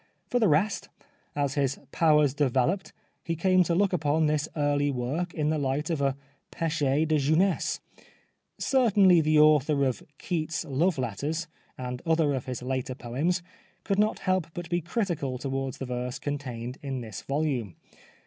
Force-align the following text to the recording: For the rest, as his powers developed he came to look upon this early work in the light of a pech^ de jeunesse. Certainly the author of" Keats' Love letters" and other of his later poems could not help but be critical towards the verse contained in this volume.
For 0.31 0.39
the 0.39 0.47
rest, 0.47 0.89
as 1.35 1.53
his 1.53 1.79
powers 1.91 2.33
developed 2.33 2.91
he 3.23 3.35
came 3.35 3.61
to 3.65 3.75
look 3.75 3.93
upon 3.93 4.25
this 4.25 4.49
early 4.55 4.89
work 4.89 5.31
in 5.31 5.51
the 5.51 5.59
light 5.59 5.91
of 5.91 6.01
a 6.01 6.17
pech^ 6.51 7.07
de 7.07 7.19
jeunesse. 7.19 7.79
Certainly 8.57 9.21
the 9.21 9.37
author 9.37 9.85
of" 9.85 10.01
Keats' 10.17 10.65
Love 10.65 10.97
letters" 10.97 11.47
and 11.77 12.01
other 12.03 12.33
of 12.33 12.45
his 12.47 12.63
later 12.63 12.95
poems 12.95 13.43
could 13.83 13.99
not 13.99 14.17
help 14.25 14.47
but 14.55 14.71
be 14.71 14.81
critical 14.81 15.37
towards 15.37 15.77
the 15.77 15.85
verse 15.85 16.17
contained 16.17 16.79
in 16.81 17.01
this 17.01 17.21
volume. 17.21 17.75